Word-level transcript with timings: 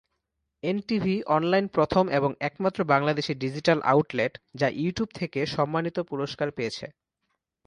NTV 0.63 1.15
online 1.35 1.65
প্রথম 1.67 2.05
এবং 2.09 2.31
একমাত্র 2.39 2.79
বাংলাদেশি 2.83 3.33
ডিজিটাল 3.35 3.79
আউটলেট 3.85 4.33
যা 4.55 4.67
ইউটিউব 4.75 5.09
থেকে 5.19 5.39
সম্মানিত 5.55 5.97
পুরস্কার 6.09 6.47
পেয়েছে। 6.51 6.85